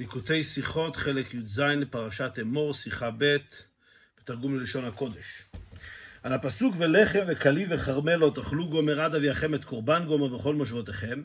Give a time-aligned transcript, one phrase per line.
[0.00, 3.36] ליקוטי שיחות, חלק י"ז לפרשת אמור, שיחה ב',
[4.20, 5.44] בתרגום ללשון הקודש.
[6.22, 11.22] על הפסוק ולחם וכלי וכרמל לא תאכלו גומר עד אביכם את קורבן גומר בכל מושבותיכם.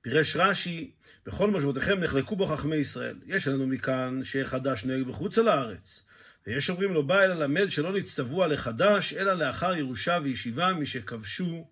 [0.00, 0.90] פירש רש"י,
[1.26, 3.16] בכל מושבותיכם נחלקו בו חכמי ישראל.
[3.26, 6.06] יש לנו מכאן שחדש נוהג בחוץ על הארץ.
[6.46, 11.66] ויש אומרים לו, בא אל הלמד שלא נצטוו על החדש, אלא לאחר ירושה וישיבה משכבשו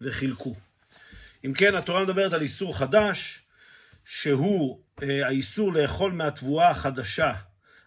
[0.00, 0.54] וחילקו.
[1.44, 3.42] אם כן, התורה מדברת על איסור חדש,
[4.10, 7.32] שהוא אה, האיסור לאכול מהתבואה החדשה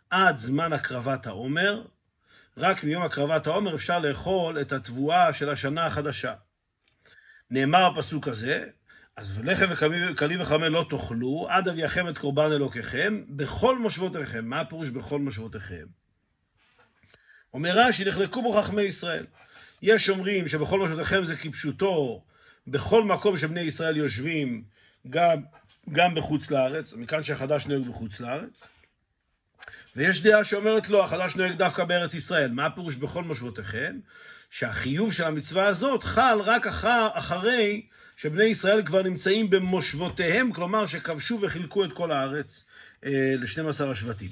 [0.10, 1.86] עד זמן הקרבת העומר.
[2.58, 6.34] רק מיום הקרבת העומר אפשר לאכול את התבואה של השנה החדשה.
[7.52, 8.66] נאמר הפסוק הזה,
[9.16, 14.46] אז ולחם וכלי וחמל לא תאכלו, עד אביאכם את קורבן אלוקיכם, בכל מושבותיכם.
[14.46, 15.86] מה הפירוש בכל מושבותיכם?
[17.54, 19.26] אומר רש"י, נחלקו בו חכמי ישראל.
[19.82, 22.24] יש אומרים שבכל מושבותיכם זה כפשוטו,
[22.68, 24.64] בכל מקום שבני ישראל יושבים,
[25.10, 25.42] גם,
[25.90, 28.68] גם בחוץ לארץ, מכאן שהחדש נוהג בחוץ לארץ.
[29.96, 32.52] ויש דעה שאומרת לא, החדש נוהג דווקא בארץ ישראל.
[32.52, 34.00] מה הפירוש בכל מושבותיכם?
[34.50, 37.86] שהחיוב של המצווה הזאת חל רק אחר, אחרי
[38.18, 42.66] שבני ישראל כבר נמצאים במושבותיהם, כלומר שכבשו וחילקו את כל הארץ
[43.06, 44.30] אה, ל-12 השבטים.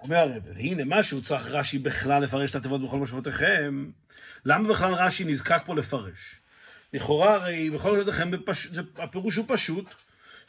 [0.00, 3.90] אומר הרב, והנה משהו צריך רש"י בכלל לפרש את התיבות בכל מושבותיכם.
[4.44, 6.40] למה בכלל רש"י נזקק פה לפרש?
[6.94, 8.30] לכאורה הרי בכל מושבותיכם
[8.98, 9.84] הפירוש הוא פשוט,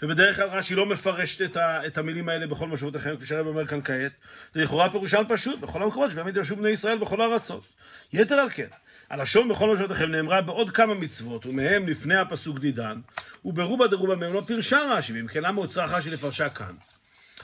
[0.02, 3.68] ובדרך כלל רש"י לא מפרש את, ה, את המילים האלה בכל מושבותיכם, כפי שהרב אומר
[3.68, 4.12] כאן כעת.
[4.54, 7.68] זה לכאורה פירושן פשוט, בכל המקומות שבאמת יושבו בני ישראל בכל הארצות.
[8.14, 8.68] יתר על כן,
[9.10, 13.00] הלשון בכל מושבותיכם נאמרה בעוד כמה מצוות, ומהם לפני הפסוק דידן,
[13.46, 16.76] וברובה דרובה מהם לא פירשה רש"י, ואם כן למה צריך רש"י לפרשה כאן?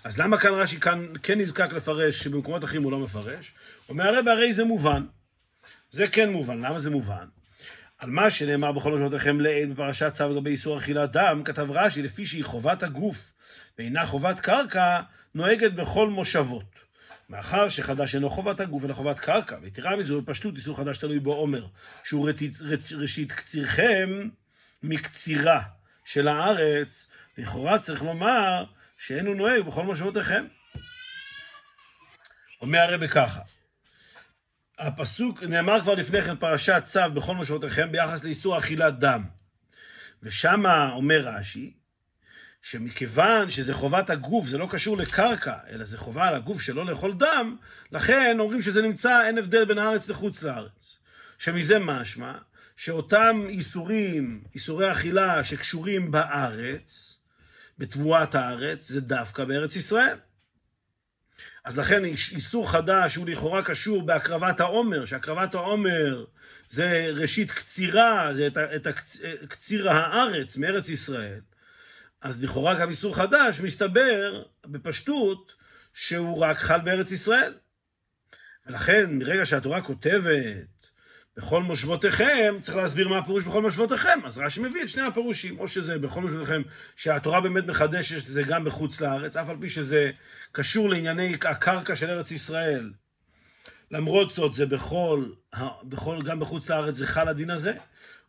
[0.03, 3.51] אז למה כאן רש"י כאן כן נזקק לפרש, שבמקומות אחרים הוא לא מפרש?
[3.89, 5.05] אומר הרב, הרי זה מובן.
[5.91, 6.61] זה כן מובן.
[6.61, 7.25] למה זה מובן?
[8.01, 12.25] על מה שנאמר בכל משמעותיכם לעיל בפרשת צו לגבי איסור אכילת דם, כתב רש"י, לפי
[12.25, 13.33] שהיא חובת הגוף
[13.77, 15.01] ואינה חובת קרקע,
[15.35, 16.63] נוהגת בכל מושבות.
[17.29, 21.67] מאחר שחדש אינו חובת הגוף אלא חובת קרקע, ויתרה מזו, בפשטות איסור חדש תלוי בעומר,
[22.03, 22.29] שהוא
[22.91, 24.29] ראשית קצירכם
[24.83, 25.61] מקצירה
[26.05, 28.65] של הארץ, לכאורה צריך לומר
[28.97, 30.45] שאין הוא נוהג בכל מושבותיכם.
[32.61, 33.39] אומר הרבי ככה,
[34.81, 39.23] הפסוק נאמר כבר לפני כן פרשת צו בכל מושבותיכם ביחס לאיסור אכילת דם.
[40.23, 41.73] ושמה אומר רש"י,
[42.61, 47.13] שמכיוון שזה חובת הגוף, זה לא קשור לקרקע, אלא זה חובה על הגוף שלא לאכול
[47.13, 47.55] דם,
[47.91, 50.99] לכן אומרים שזה נמצא, אין הבדל בין הארץ לחוץ לארץ.
[51.39, 52.33] שמזה משמע,
[52.77, 57.17] שאותם איסורים, איסורי אכילה שקשורים בארץ,
[57.77, 60.17] בתבואת הארץ, זה דווקא בארץ ישראל.
[61.63, 66.25] אז לכן איסור חדש הוא לכאורה קשור בהקרבת העומר, שהקרבת העומר
[66.69, 68.87] זה ראשית קצירה, זה את, את
[69.49, 71.39] קציר הארץ מארץ ישראל.
[72.21, 75.51] אז לכאורה גם איסור חדש מסתבר בפשטות
[75.93, 77.53] שהוא רק חל בארץ ישראל.
[78.67, 80.80] ולכן מרגע שהתורה כותבת
[81.37, 84.19] בכל מושבותיכם, צריך להסביר מה הפירוש בכל מושבותיכם.
[84.25, 86.61] אז רש"י מביא את שני הפירושים, או שזה בכל מושבותיכם,
[86.95, 90.11] שהתורה באמת מחדשת את זה גם בחוץ לארץ, אף על פי שזה
[90.51, 92.91] קשור לענייני הקרקע של ארץ ישראל.
[93.91, 95.25] למרות זאת, זה בכל,
[95.83, 97.73] בכל גם בחוץ לארץ זה חל הדין הזה,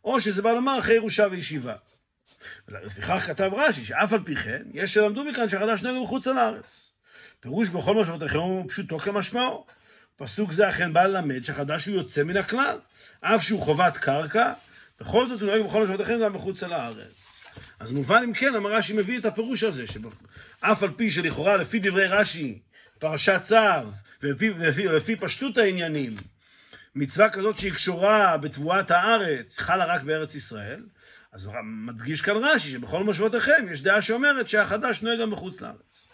[0.03, 1.75] או שזה בא לומר אחרי ירושה וישיבה.
[2.67, 6.93] לפיכך כתב רש"י, שאף על פי כן, יש שלמדו מכאן שהחדש נגד מחוץ לארץ.
[7.39, 9.65] פירוש בכל מושבותיכם הוא פשוטו כמשמעו.
[10.15, 12.77] פסוק זה אכן בא ללמד שהחדש הוא יוצא מן הכלל.
[13.21, 14.53] אף שהוא חובת קרקע,
[14.99, 17.41] בכל זאת הוא נוהג בכל משמעותיכם גם מחוץ לארץ.
[17.79, 21.79] אז מובן אם כן, למה רש"י מביא את הפירוש הזה, שאף על פי שלכאורה לפי
[21.79, 22.59] דברי רש"י,
[22.99, 23.55] פרשת צו,
[24.23, 26.15] ולפי, ולפי, ולפי פשטות העניינים,
[26.95, 30.83] מצווה כזאת שהיא קשורה בתבואת הארץ, חלה רק בארץ ישראל,
[31.31, 36.07] אז מדגיש כאן רש"י שבכל מושבותיכם יש דעה שאומרת שהחדש נוהג גם בחוץ לארץ.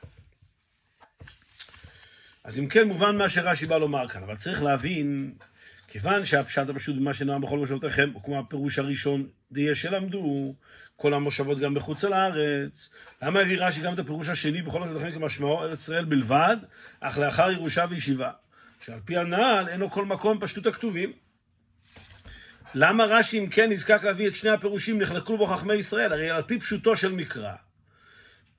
[2.50, 5.34] אז אם כן מובן מה שרש"י בא לומר כאן, אבל צריך להבין,
[5.88, 10.56] כיוון שהפשט הפשוט במה שנאמר בכל מושבותיכם, או כמו הפירוש הראשון, דיה שלמדו,
[10.96, 12.90] כל המושבות גם בחוץ לארץ,
[13.22, 16.58] למה הביא רש"י גם את הפירוש השני בכל מושבותיכם כמשמעו ארץ ישראל בלבד,
[17.00, 18.32] אך לאחר ירושה וישיבה,
[18.86, 21.12] שעל פי הנ"ל אינו כל מקום פשטות הכתובים.
[22.76, 26.14] למה רש"י אם כן נזקק להביא את שני הפירושים נחלקו בו חכמי ישראל?
[26.14, 27.54] הרי על פי פשוטו של מקרא.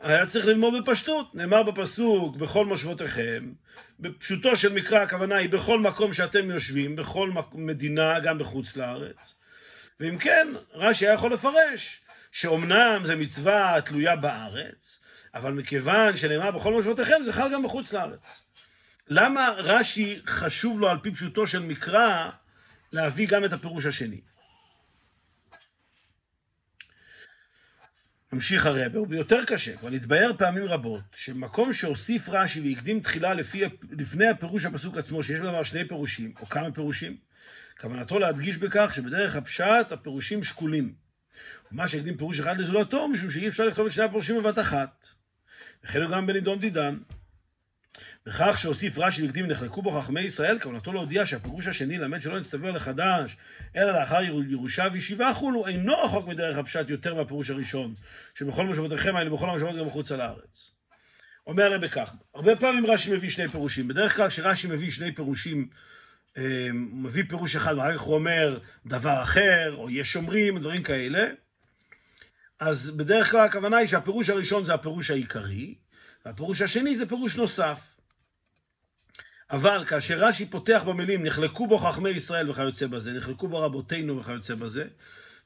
[0.00, 1.34] היה צריך ללמוד בפשטות.
[1.34, 3.52] נאמר בפסוק, בכל מושבותיכם.
[4.00, 9.34] בפשוטו של מקרא הכוונה היא בכל מקום שאתם יושבים, בכל מדינה, גם בחוץ לארץ.
[10.00, 12.00] ואם כן, רש"י היה יכול לפרש
[12.32, 15.00] שאומנם זו מצווה תלויה בארץ,
[15.34, 18.42] אבל מכיוון שנאמר בכל מושבותיכם, זה חל גם בחוץ לארץ.
[19.08, 22.30] למה רש"י חשוב לו על פי פשוטו של מקרא
[22.92, 24.20] להביא גם את הפירוש השני?
[28.32, 33.62] ממשיך הרב, הוא ביותר קשה, כבר נתבהר פעמים רבות, שמקום שהוסיף רש"י והקדים תחילה לפי,
[33.90, 37.16] לפני הפירוש הפסוק עצמו, שיש בדבר שני פירושים, או כמה פירושים,
[37.80, 40.94] כוונתו להדגיש בכך שבדרך הפשט הפירושים שקולים.
[41.72, 45.06] ומה שהקדים פירוש אחד לזולתו, משום שאי אפשר לכתוב את שני הפירושים בבת אחת.
[45.84, 46.98] וכן גם בנידון דידן.
[48.26, 52.70] בכך שהוסיף רש"י והקדים ונחלקו בו חכמי ישראל, כוונתו להודיע שהפירוש השני למד שלא נצטבר
[52.70, 53.36] לחדש,
[53.76, 57.94] אלא לאחר ירושה וישיבה חולו, אינו רחוק מדרך הפשט יותר מהפירוש הראשון,
[58.34, 60.70] שבכל מושבותיכם האלה, בכל המושבות גם מחוץ לארץ.
[61.46, 65.68] אומר הרב כך, הרבה פעמים רש"י מביא שני פירושים, בדרך כלל כשרש"י מביא שני פירושים,
[66.36, 66.44] הוא
[66.92, 71.26] מביא פירוש אחד, ואחר כך הוא אומר דבר אחר, או יש שומרים, דברים כאלה,
[72.60, 75.74] אז בדרך כלל הכוונה היא שהפירוש הראשון זה הפירוש העיקרי,
[76.26, 77.96] והפירוש השני זה פירוש נוסף.
[79.50, 84.54] אבל כאשר רש"י פותח במילים, נחלקו בו חכמי ישראל וכיוצא בזה, נחלקו בו רבותינו וכיוצא
[84.54, 84.84] בזה,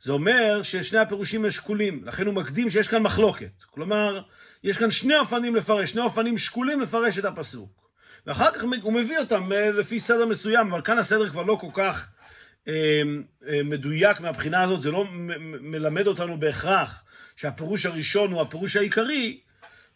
[0.00, 3.62] זה אומר ששני הפירושים הם שקולים, לכן הוא מקדים שיש כאן מחלוקת.
[3.70, 4.22] כלומר,
[4.64, 7.84] יש כאן שני אופנים לפרש, שני אופנים שקולים לפרש את הפסוק.
[8.26, 11.70] ואחר כך הוא מביא אותם אה, לפי סדר מסוים, אבל כאן הסדר כבר לא כל
[11.72, 12.08] כך
[12.68, 13.02] אה,
[13.48, 15.04] אה, מדויק מהבחינה הזאת, זה לא
[15.60, 17.02] מלמד אותנו בהכרח
[17.36, 19.40] שהפירוש הראשון הוא הפירוש העיקרי,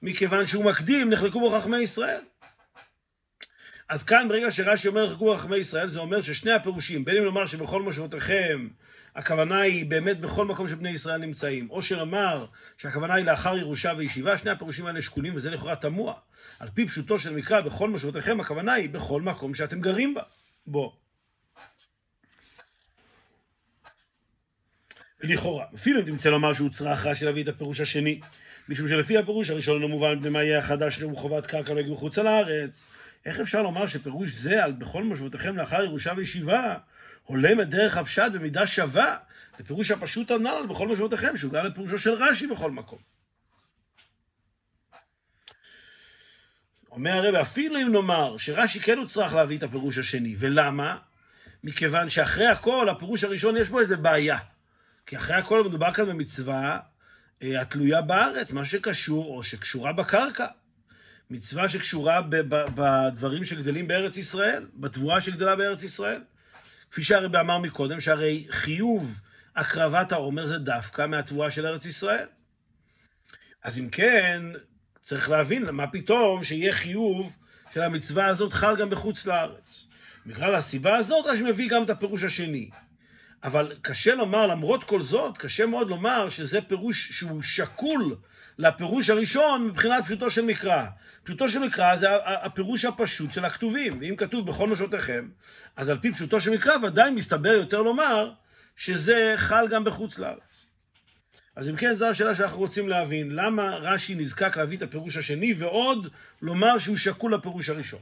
[0.03, 2.21] מכיוון שהוא מקדים, נחלקו בו חכמי ישראל.
[3.89, 7.47] אז כאן ברגע שרש"י אומר נחלקו חכמי ישראל, זה אומר ששני הפירושים, בין אם לומר
[7.47, 8.69] שבכל מושבותיכם,
[9.15, 12.47] הכוונה היא באמת בכל מקום שבני ישראל נמצאים, או שנאמר
[12.79, 16.15] שהכוונה היא לאחר ירושה וישיבה, שני הפירושים האלה שקולים וזה לכאורה תמוה.
[16.59, 20.23] על פי פשוטו של מקרא, בכל מושבותיכם, הכוונה היא בכל מקום שאתם גרים בה.
[20.67, 21.08] בו.
[25.21, 28.21] לכאורה, אפילו אם תמצא לומר שהוא צריך רש"י להביא את הפירוש השני,
[28.69, 32.19] משום שלפי הפירוש הראשון לא מובן במה יהיה החדש שהוא חובת קרקע לא יגיעו מחוץ
[32.19, 32.87] לארץ.
[33.27, 36.77] איך אפשר לומר שפירוש זה על בכל מושבותיכם לאחר ירושה וישיבה,
[37.25, 39.17] הולם את דרך הפשט במידה שווה
[39.61, 42.99] לפירוש הפשוט הנ"ל על בכל מושבותיכם, שהוא גם לפירושו של רש"י בכל מקום.
[46.91, 50.99] אומר הרב, אפילו אם נאמר שרש"י כן הוא צריך להביא את הפירוש השני, ולמה?
[51.65, 54.39] מכיוון שאחרי הכל, הפירוש הראשון יש בו איזה בעיה.
[55.09, 56.79] כי אחרי הכל מדובר כאן במצווה
[57.43, 60.47] אה, התלויה בארץ, מה שקשור או שקשורה בקרקע.
[61.31, 62.21] מצווה שקשורה
[62.75, 66.23] בדברים שגדלים בארץ ישראל, בתבואה שגדלה בארץ ישראל.
[66.91, 69.21] כפי שהרבי אמר מקודם, שהרי חיוב
[69.57, 72.27] הקרבת העומר זה דווקא מהתבואה של ארץ ישראל.
[73.63, 74.43] אז אם כן,
[75.01, 77.37] צריך להבין מה פתאום שיהיה חיוב
[77.75, 79.87] של המצווה הזאת חל גם בחוץ לארץ.
[80.27, 82.71] בגלל הסיבה הזאת, אז מביא גם את הפירוש השני.
[83.45, 88.17] אבל קשה לומר, למרות כל זאת, קשה מאוד לומר שזה פירוש שהוא שקול
[88.59, 90.87] לפירוש הראשון מבחינת פשוטו של מקרא.
[91.25, 95.29] פשוטו של מקרא זה הפירוש הפשוט של הכתובים, ואם כתוב בכל משותיכם,
[95.77, 98.33] אז על פי פשוטו של מקרא ודאי מסתבר יותר לומר
[98.77, 100.67] שזה חל גם בחוץ לארץ.
[101.57, 105.55] אז אם כן, זו השאלה שאנחנו רוצים להבין, למה רש"י נזקק להביא את הפירוש השני,
[105.59, 106.09] ועוד
[106.43, 108.01] לומר שהוא שקול לפירוש הראשון.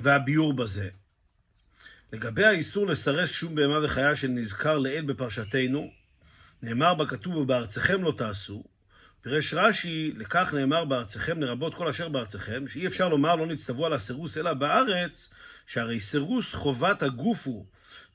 [0.00, 0.88] והביאור בזה,
[2.12, 5.90] לגבי האיסור לסרס שום בהמה וחיה שנזכר לעיל בפרשתנו,
[6.62, 8.64] נאמר בכתוב ובארצכם לא תעשו,
[9.22, 13.92] פירש רש"י, לכך נאמר בארצכם לרבות כל אשר בארצכם, שאי אפשר לומר לא נצטוו על
[13.92, 15.30] הסירוס אלא בארץ,
[15.66, 17.66] שהרי סירוס חובת הגוף הוא,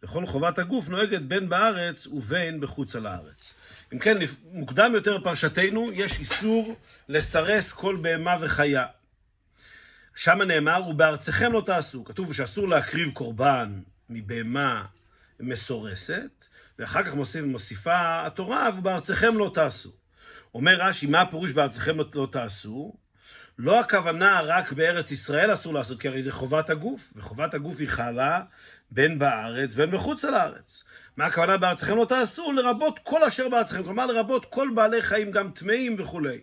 [0.03, 3.53] וכל חובת הגוף נוהגת בין בארץ ובין בחוץ על הארץ.
[3.94, 4.18] אם כן,
[4.51, 6.75] מוקדם יותר בפרשתנו יש איסור
[7.09, 8.86] לסרס כל בהמה וחיה.
[10.15, 12.03] שם נאמר, ובארצכם לא תעשו.
[12.03, 14.86] כתוב שאסור להקריב קורבן מבהמה
[15.39, 16.45] מסורסת,
[16.79, 19.91] ואחר כך מוסיף, מוסיפה התורה, ובארצכם לא תעשו.
[20.53, 22.93] אומר רש"י, מה הפירוש בארצכם לא, לא תעשו?
[23.60, 27.88] לא הכוונה רק בארץ ישראל אסור לעשות, כי הרי זה חובת הגוף, וחובת הגוף היא
[27.88, 28.43] חלה
[28.91, 30.84] בין בארץ בין מחוץ לארץ.
[31.17, 32.51] מה הכוונה בארצכם לא תעשו?
[32.51, 36.39] לרבות כל אשר בארצכם, כלומר לרבות כל בעלי חיים, גם טמאים וכולי.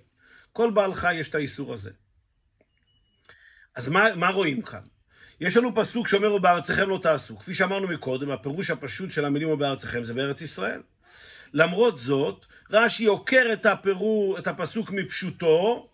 [0.52, 1.90] כל בעל חי יש את האיסור הזה.
[3.76, 4.80] אז מה, מה רואים כאן?
[5.40, 7.36] יש לנו פסוק שאומר, ובארצכם לא תעשו.
[7.38, 10.80] כפי שאמרנו מקודם, הפירוש הפשוט של המילים ובארצכם זה בארץ ישראל.
[11.54, 15.88] למרות זאת, רש"י עוקר את, הפירו, את הפסוק מפשוטו,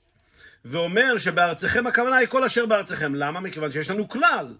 [0.64, 3.14] ואומר שבארצכם הכוונה היא כל אשר בארצכם.
[3.14, 3.40] למה?
[3.40, 4.54] מכיוון שיש לנו כלל.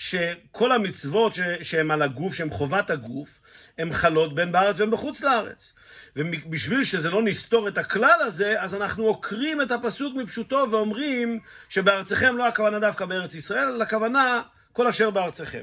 [0.00, 3.40] שכל המצוות שהן על הגוף, שהן חובת הגוף,
[3.78, 5.72] הן חלות בין בארץ ובין בחוץ לארץ.
[6.16, 12.36] ובשביל שזה לא נסתור את הכלל הזה, אז אנחנו עוקרים את הפסוק מפשוטו ואומרים שבארצכם
[12.36, 14.42] לא הכוונה דווקא בארץ ישראל, אלא הכוונה
[14.72, 15.62] כל אשר בארצכם.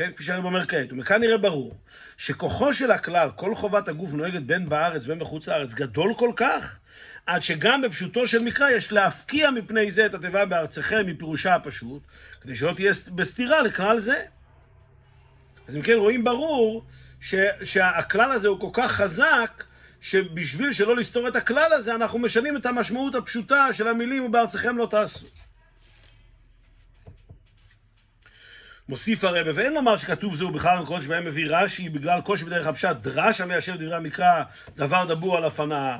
[0.00, 1.74] כן, כפי שהרב אומר כעת, ומכאן נראה ברור
[2.16, 6.78] שכוחו של הכלל, כל חובת הגוף נוהגת בין בארץ ובין בחוץ לארץ, גדול כל כך,
[7.26, 12.02] עד שגם בפשוטו של מקרא יש להפקיע מפני זה את התיבה בארצכם מפירושה הפשוט,
[12.40, 14.22] כדי שלא תהיה בסתירה לכלל זה.
[15.68, 16.84] אז אם כן רואים ברור
[17.20, 19.64] ש, שהכלל הזה הוא כל כך חזק,
[20.00, 24.86] שבשביל שלא לסתור את הכלל הזה, אנחנו משנים את המשמעות הפשוטה של המילים ובארצכם לא
[24.90, 25.26] תעשו.
[28.90, 32.96] מוסיף הרבה, ואין לומר שכתוב זהו בכלל המקומות שבהם מביא רש"י בגלל קושי בדרך הפשט,
[32.96, 34.42] דרש המיישב דברי המקרא,
[34.76, 35.98] דבר דבור על אפניו.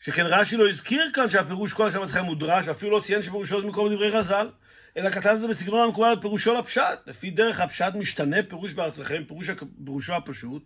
[0.00, 3.60] שכן רש"י לא הזכיר כאן שהפירוש כל השם אצלכם הוא דרש, אפילו לא ציין שפירושו
[3.60, 4.50] זה מקום דברי רז"ל,
[4.96, 6.98] אלא כתב את זה בסגנון המקובל על פירושו לפשט.
[7.06, 9.50] לפי דרך הפשט משתנה פירוש בארצכם, פירוש,
[9.84, 10.62] פירושו הפשוט,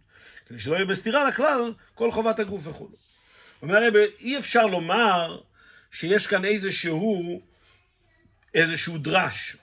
[0.47, 2.89] כדי שלא יהיה בסתירה לכלל כל חובת הגוף וכו'.
[3.63, 5.41] אומר הרב, אי אפשר לומר
[5.93, 7.43] שיש כאן איזשהו,
[8.55, 9.57] איזשהו דרש.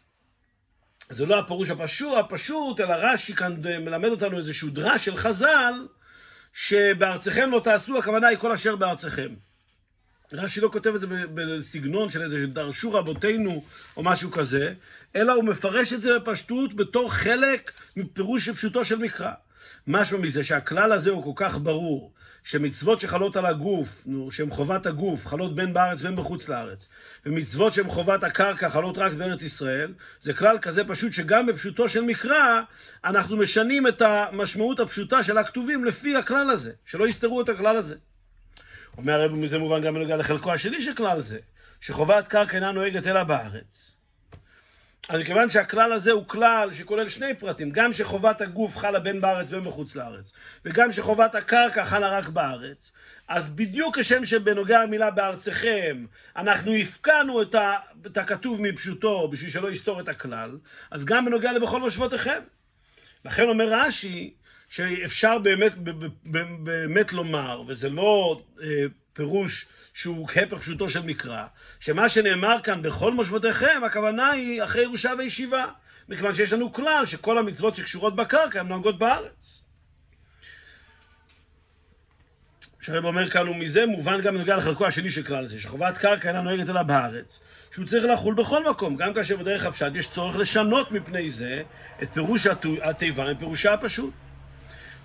[1.10, 5.88] זה לא הפירוש הפשוט, הפשוט, אלא רש"י כאן מלמד אותנו איזשהו דרש של חז"ל,
[6.54, 9.30] שבארצכם לא תעשו, הכוונה היא כל אשר בארצכם.
[10.34, 13.64] רש"י לא כותב את זה בסגנון של איזה דרשו רבותינו
[13.98, 14.74] או משהו כזה,
[15.16, 19.32] אלא הוא מפרש את זה בפשטות בתור חלק מפירוש פשוטו של מקרא.
[19.88, 22.14] משמע מזה שהכלל הזה הוא כל כך ברור,
[22.48, 26.88] שמצוות שחלות על הגוף, נו, שהן חובת הגוף, חלות בין בארץ ובין בחוץ לארץ,
[27.26, 32.02] ומצוות שהן חובת הקרקע חלות רק בארץ ישראל, זה כלל כזה פשוט שגם בפשוטו של
[32.02, 32.62] מקרא,
[33.06, 37.96] אנחנו משנים את המשמעות הפשוטה של הכתובים לפי הכלל הזה, שלא יסתרו את הכלל הזה.
[38.98, 41.40] אומר הרב מזה מובן גם בנוגע לחלקו השני של כלל זה,
[41.82, 43.97] שחובת קרקע אינה נוהגת אלא בארץ.
[45.10, 49.48] אז מכיוון שהכלל הזה הוא כלל שכולל שני פרטים, גם שחובת הגוף חלה בין בארץ
[49.48, 50.32] ובין בחוץ לארץ,
[50.66, 52.92] וגם שחובת הקרקע חלה רק בארץ,
[53.28, 57.56] אז בדיוק כשם שבנוגע למילה בארצכם, אנחנו הפקענו את,
[58.06, 60.58] את הכתוב מפשוטו בשביל שלא יסתור את הכלל,
[60.92, 62.40] אז גם בנוגע לבכל מושבותיכם.
[63.26, 64.34] לכן אומר רש"י,
[64.70, 65.72] שאפשר באמת,
[66.64, 68.86] באמת לומר, וזה לא אה,
[69.18, 71.46] פירוש שהוא הפך פשוטו של מקרא,
[71.80, 75.66] שמה שנאמר כאן בכל מושבותיכם, הכוונה היא אחרי ירושה וישיבה,
[76.10, 79.64] מכיוון שיש לנו כלל שכל המצוות שקשורות בקרקע הן נוהגות בארץ.
[82.82, 86.42] שהרב אומר כאן, ומזה מובן גם בנוגע לחלקו השני של כלל זה, שחובת קרקע אינה
[86.42, 87.40] נוהגת אלא בארץ,
[87.74, 91.64] שהוא צריך לחול בכל מקום, גם כאשר בדרך הפשט יש צורך לשנות מפני זה
[92.04, 92.48] את פירוש
[92.84, 94.14] התיבה מפירושה הפשוט.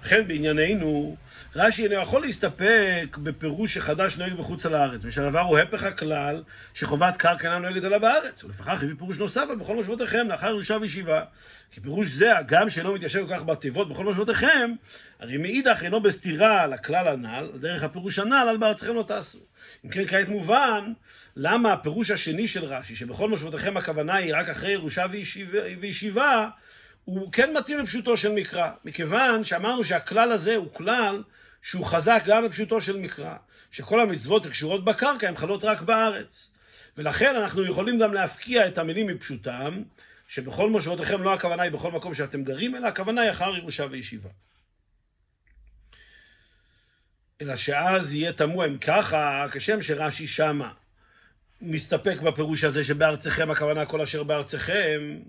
[0.04, 1.16] לכן בענייננו,
[1.56, 6.42] רש"י אינו יכול להסתפק בפירוש שחדש נוהג בחוץ לארץ, ושהדבר הוא הפך הכלל
[6.74, 10.76] שחובת קרקע אינה נוהגת אלא בארץ, ולפיכך הביא פירוש נוסף על בכל מושבותיכם לאחר ירושה
[10.80, 11.24] וישיבה.
[11.70, 14.72] כי פירוש זה, הגם שאינו מתיישב כל כך בתיבות בכל מושבותיכם,
[15.20, 19.38] הרי מאידך אינו בסתירה לכלל הנ"ל, דרך הפירוש הנ"ל, על בארצכם לא תעשו.
[19.84, 20.92] אם כן, כעת מובן,
[21.36, 26.48] למה הפירוש השני של רש"י, שבכל מושבותיכם הכוונה היא רק אחרי ירושה וישיבה, וישיבה
[27.04, 31.22] הוא כן מתאים לפשוטו של מקרא, מכיוון שאמרנו שהכלל הזה הוא כלל
[31.62, 33.36] שהוא חזק גם בפשוטו של מקרא,
[33.70, 36.50] שכל המצוות הקשורות בקרקע הן חלות רק בארץ.
[36.96, 39.82] ולכן אנחנו יכולים גם להפקיע את המילים מפשוטם,
[40.28, 44.30] שבכל מושבותיכם לא הכוונה היא בכל מקום שאתם גרים, אלא הכוונה היא אחר ירושה וישיבה.
[47.40, 50.72] אלא שאז יהיה תמוה אם ככה, כשם שרש"י שמה
[51.60, 55.20] מסתפק בפירוש הזה שבארצכם הכוונה כל אשר בארצכם,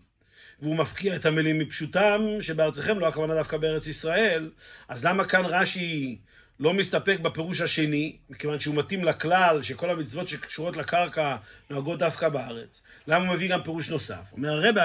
[0.62, 4.52] והוא מפקיע את המילים מפשוטם, שבארצכם לא הכוונה דווקא בארץ ישראל,
[4.88, 6.18] אז למה כאן רש"י
[6.60, 11.36] לא מסתפק בפירוש השני, מכיוון שהוא מתאים לכלל שכל המצוות שקשורות לקרקע
[11.70, 12.82] נוהגות דווקא בארץ?
[13.08, 14.32] למה הוא מביא גם פירוש נוסף?
[14.32, 14.82] אומר הרבה,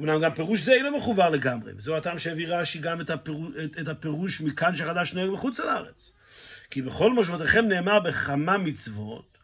[0.00, 3.78] אמנם גם פירוש זה אינו מחובר לגמרי, וזו הטעם שהביא רש"י גם את הפירוש, את,
[3.80, 6.12] את הפירוש מכאן שחדש נוהג מחוץ לארץ.
[6.70, 9.38] כי בכל מושבותיכם נאמר בכמה מצוות,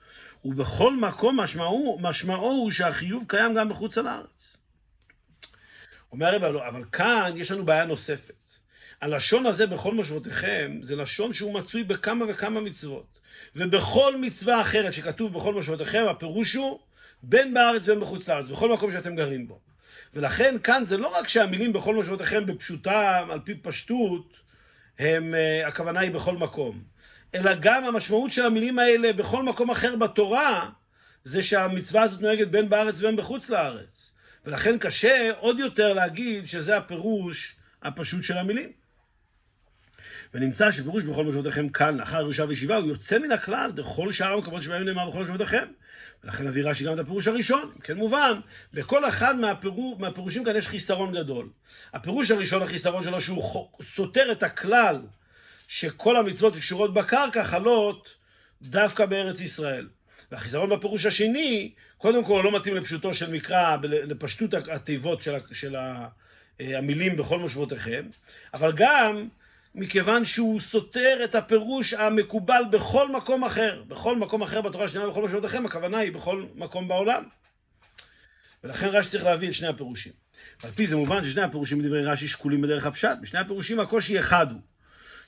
[0.45, 4.62] ובכל מקום משמעו, משמעו הוא שהחיוב קיים גם מחוץ לארץ.
[6.13, 8.53] אומר הרב, אבל כאן יש לנו בעיה נוספת.
[9.01, 13.21] הלשון הזה בכל מושבותיכם, זה לשון שהוא מצוי בכמה וכמה מצוות.
[13.57, 16.79] ובכל מצווה אחרת שכתוב בכל מושבותיכם, הפירוש הוא
[17.23, 19.61] בין בארץ ובין בחוץ לארץ, בכל מקום שאתם גרים בו.
[20.15, 24.37] ולכן כאן זה לא רק שהמילים בכל מושבותיכם בפשוטם, על פי פשטות,
[24.99, 26.83] הם, uh, הכוונה היא בכל מקום.
[27.35, 30.71] אלא גם המשמעות של המילים האלה בכל מקום אחר בתורה,
[31.25, 34.12] זה שהמצווה הזאת נוהגת בין בארץ ובין בחוץ לארץ.
[34.47, 38.73] ולכן קשה עוד יותר להגיד שזה הפירוש הפשוט של המילים.
[40.35, 44.63] ונמצא שפירוש בכל משמעותיכם כאן, לאחר ירושה וישיבה, הוא יוצא מן הכלל בכל שאר המקומות
[44.63, 45.65] שבהם נאמר בכל משמעותיכם.
[46.25, 47.73] ולכן אביא רש"י גם את הפירוש הראשון.
[47.85, 48.41] כן מובן,
[48.75, 51.49] בכל אחד מהפירוש, מהפירושים כאן יש חיסרון גדול.
[51.95, 55.01] הפירוש הראשון, החיסרון שלו, שהוא סותר את הכלל
[55.69, 58.15] שכל המצוות שקשורות בקרקע חלות
[58.63, 59.89] דווקא בארץ ישראל.
[60.33, 65.77] והחיסרון בפירוש השני, קודם כל לא מתאים לפשוטו של מקרא, לפשטות התיבות של, של
[66.61, 68.05] המילים בכל מושבותיכם,
[68.55, 69.29] אבל גם
[69.75, 73.83] מכיוון שהוא סותר את הפירוש המקובל בכל מקום אחר.
[73.89, 77.25] בכל מקום אחר בתורה שנאמר בכל מושבותיכם, הכוונה היא בכל מקום בעולם.
[78.65, 80.13] ולכן רש"י צריך להביא את שני הפירושים.
[80.63, 83.19] ועל פי זה מובן ששני הפירושים בדברי רש"י שקולים בדרך הפשט.
[83.23, 84.61] בשני הפירושים הקושי אחד הוא,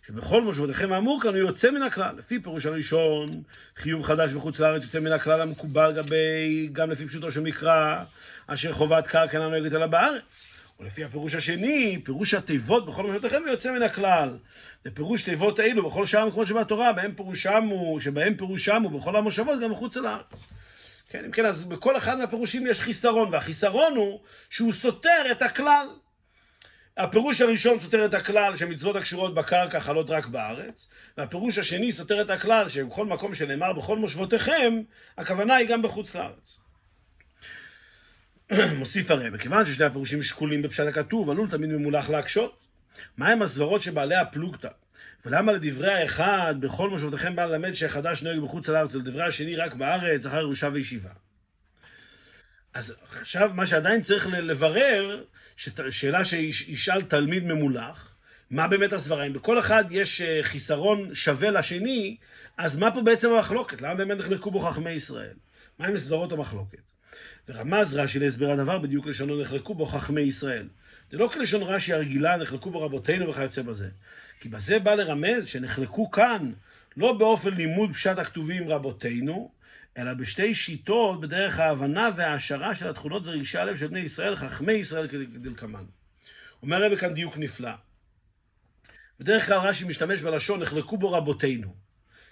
[0.06, 2.14] שבכל מושבותיכם האמור כאן הוא יוצא מן הכלל.
[2.18, 3.42] לפי פירוש הראשון,
[3.76, 8.04] חיוב חדש בחוץ לארץ יוצא מן הכלל המקובל גבי, גם לפי פשוטו של מקרא,
[8.46, 10.46] אשר חובת קרקע אינה נוהגת אלא בארץ.
[10.80, 14.36] ולפי הפירוש השני, פירוש התיבות בכל מושבותיכם יוצא מן הכלל.
[14.84, 19.60] לפירוש תיבות אלו בכל שאר המקומות שבתורה, בהם פירושם הוא, שבהם פירושם הוא בכל המושבות
[19.60, 20.46] גם מחוץ לארץ.
[21.08, 24.20] כן, אם כן, אז בכל אחד מהפירושים יש חיסרון, והחיסרון הוא
[24.50, 25.86] שהוא סותר את הכלל.
[26.96, 32.30] הפירוש הראשון סותר את הכלל שמצוות הקשורות בקרקע חלות רק בארץ, והפירוש השני סותר את
[32.30, 34.82] הכלל שבכל מקום שנאמר בכל מושבותיכם,
[35.18, 36.60] הכוונה היא גם בחוץ לארץ.
[38.78, 42.58] מוסיף הרי, מכיוון ששני הפירושים שקולים בפשט הכתוב, עלול תמיד ממולח להקשות.
[43.18, 44.68] מהם הסברות שבעלי הפלוגתא?
[45.26, 50.26] ולמה לדברי האחד, בכל מושבותיכם בא ללמד שהחדש נוהג בחוץ לארץ, ולדברי השני רק בארץ,
[50.26, 51.10] אחר ירושה וישיבה?
[52.74, 55.24] אז עכשיו, מה שעדיין צריך לברר,
[55.90, 58.14] שאלה שישאל תלמיד ממולח,
[58.50, 59.26] מה באמת הסברה?
[59.26, 62.16] אם בכל אחד יש חיסרון שווה לשני,
[62.58, 63.82] אז מה פה בעצם המחלוקת?
[63.82, 65.34] למה באמת נחלקו בו חכמי ישראל?
[65.78, 66.78] מה עם סברות המחלוקת?
[67.48, 70.68] ורמז רש"י להסבר הדבר, בדיוק לשונו נחלקו בו חכמי ישראל.
[71.10, 73.88] זה לא כלשון רש"י הרגילה, נחלקו בו רבותינו וכיוצא בזה.
[74.40, 76.52] כי בזה בא לרמז שנחלקו כאן,
[76.96, 79.50] לא באופן לימוד פשט הכתובים רבותינו,
[79.98, 85.08] אלא בשתי שיטות בדרך ההבנה וההעשרה של התכונות ורגשי הלב של בני ישראל, חכמי ישראל
[85.08, 85.84] כדלקמן.
[86.62, 87.70] אומר הרבי כאן דיוק נפלא.
[89.20, 91.74] בדרך כלל רש"י משתמש בלשון נחלקו בו רבותינו.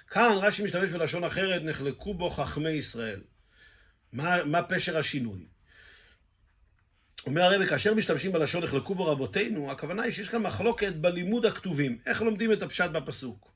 [0.09, 3.21] כאן רש"י משתמש בלשון אחרת, נחלקו בו חכמי ישראל.
[4.13, 5.47] מה, מה פשר השינוי?
[7.27, 11.99] אומר הרבי, כאשר משתמשים בלשון נחלקו בו רבותינו, הכוונה היא שיש כאן מחלוקת בלימוד הכתובים,
[12.07, 13.52] איך לומדים את הפשט בפסוק.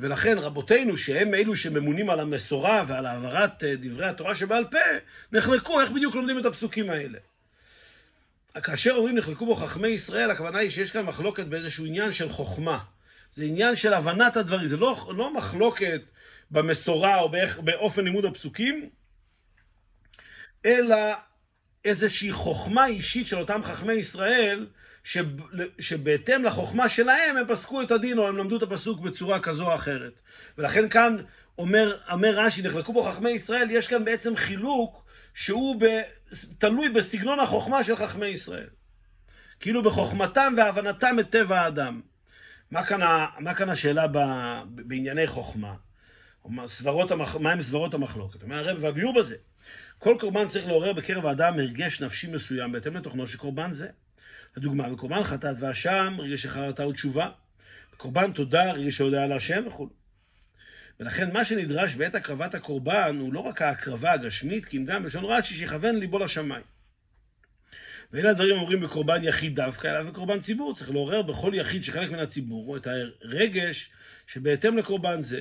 [0.00, 4.78] ולכן רבותינו, שהם אלו שממונים על המסורה ועל העברת דברי התורה שבעל פה,
[5.32, 7.18] נחלקו איך בדיוק לומדים את הפסוקים האלה.
[8.62, 12.78] כאשר אומרים נחלקו בו חכמי ישראל, הכוונה היא שיש כאן מחלוקת באיזשהו עניין של חוכמה.
[13.32, 16.00] זה עניין של הבנת הדברים, זה לא, לא מחלוקת
[16.50, 18.90] במסורה או באיך, באופן לימוד הפסוקים,
[20.66, 20.96] אלא
[21.84, 24.66] איזושהי חוכמה אישית של אותם חכמי ישראל,
[25.78, 29.74] שבהתאם לחוכמה שלהם הם פסקו את הדין או הם למדו את הפסוק בצורה כזו או
[29.74, 30.12] אחרת.
[30.58, 31.16] ולכן כאן
[31.58, 35.84] אומר, אומר רש"י, נחלקו בו חכמי ישראל, יש כאן בעצם חילוק שהוא ב,
[36.58, 38.68] תלוי בסגנון החוכמה של חכמי ישראל.
[39.60, 42.00] כאילו בחוכמתם והבנתם את טבע האדם.
[42.70, 43.00] מה כאן,
[43.38, 44.18] מה כאן השאלה ב,
[44.64, 45.74] בענייני חוכמה?
[46.66, 47.36] סברות המח...
[47.36, 48.42] מהם סברות המחלוקת?
[48.42, 49.36] אומר הרב והביאור בזה.
[49.98, 53.88] כל קורבן צריך לעורר בקרב האדם הרגש נפשי מסוים בהתאם לתוכנו של קורבן זה.
[54.56, 57.30] לדוגמה, בקורבן חטאת ואשם, רגש שחרתה ותשובה.
[57.92, 59.88] בקורבן תודה, רגש שהודעה להשם וכו'.
[61.00, 65.24] ולכן מה שנדרש בעת הקרבת הקורבן הוא לא רק ההקרבה הגשמית, כי אם גם בלשון
[65.24, 66.62] רש"י שיכוון ליבו לשמיים.
[68.12, 70.74] ואלה הדברים אומרים בקורבן יחיד דווקא, אלא בקורבן ציבור.
[70.74, 73.90] צריך לעורר בכל יחיד שחלק מן הציבור את הרגש
[74.26, 75.40] שבהתאם לקורבן זה.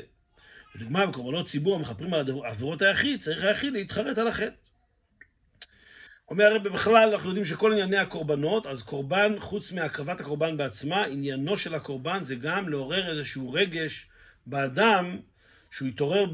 [0.75, 4.68] לדוגמה, בקורבנות ציבור המכפרים על עבירות היחיד, צריך היחיד להתחרט על החטא.
[6.29, 11.57] אומר הרב, בכלל אנחנו יודעים שכל ענייני הקורבנות, אז קורבן, חוץ מהקרבת הקורבן בעצמה, עניינו
[11.57, 14.07] של הקורבן זה גם לעורר איזשהו רגש
[14.45, 15.19] באדם,
[15.71, 16.25] שהוא יתעורר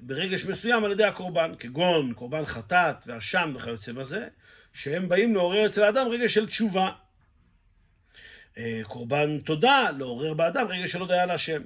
[0.00, 4.28] ברגש מסוים על ידי הקורבן, כגון קורבן חטאת ואשם וכיוצא בזה,
[4.72, 6.90] שהם באים לעורר אצל האדם רגש של תשובה.
[8.58, 11.62] אה, קורבן תודה, לעורר באדם רגש של הודיה להשם.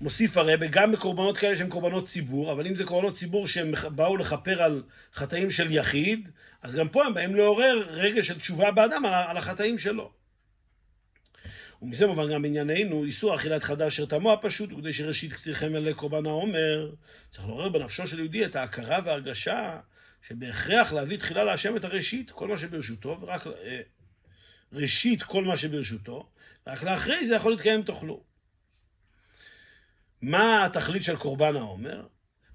[0.00, 4.16] מוסיף הרבה, גם בקורבנות כאלה שהם קורבנות ציבור, אבל אם זה קורבנות ציבור שהם באו
[4.16, 4.82] לכפר על
[5.14, 6.28] חטאים של יחיד,
[6.62, 10.12] אז גם פה הם באים לעורר רגש של תשובה באדם על החטאים שלו.
[11.82, 16.26] ומזה מובן גם בענייננו, איסור אכילת חדה אשר תמו הפשוט, כדי שראשית קצירכם אלה קורבן
[16.26, 16.90] העומר,
[17.30, 19.80] צריך לעורר בנפשו של יהודי את ההכרה וההרגשה
[20.28, 23.80] שבהכרח להביא תחילה להשם את הראשית, כל מה שברשותו, ורק אה,
[24.72, 26.28] ראשית כל מה שברשותו,
[26.66, 28.29] רק לאחרי זה יכול להתקיים תאכלו.
[30.22, 32.06] מה התכלית של קורבן העומר?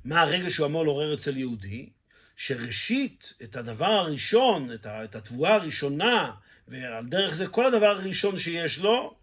[0.05, 1.89] מה הרגע שהוא אמור לעורר אצל יהודי?
[2.35, 6.31] שראשית, את הדבר הראשון, את התבואה הראשונה,
[6.67, 9.15] ועל דרך זה כל הדבר הראשון שיש לו,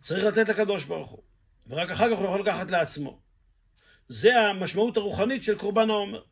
[0.00, 1.22] צריך לתת לקדוש ברוך הוא.
[1.66, 3.18] ורק אחר כך הוא יכול לקחת לעצמו.
[4.08, 6.22] זה המשמעות הרוחנית של קורבן העומר.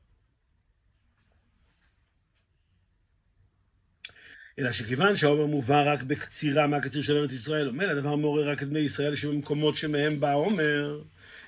[4.59, 8.69] אלא שכיוון שהעומר מובא רק בקצירה מהקציר של ארץ ישראל, אומר, הדבר מעורר רק את
[8.69, 11.01] בני ישראל שבמקומות שמהם בא העומר,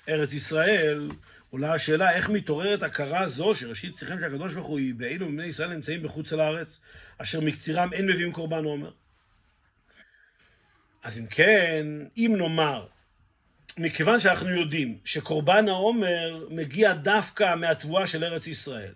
[0.09, 1.11] ארץ ישראל,
[1.51, 6.03] עולה השאלה איך מתעוררת הכרה זו שראשית צריכים שהקדוש ברוך הוא באילו מבני ישראל נמצאים
[6.03, 6.81] בחוץ לארץ,
[7.19, 8.91] אשר מקצירם אין מביאים קורבן עומר.
[11.03, 12.87] אז אם כן, אם נאמר,
[13.79, 18.93] מכיוון שאנחנו יודעים שקורבן העומר מגיע דווקא מהתבואה של ארץ ישראל,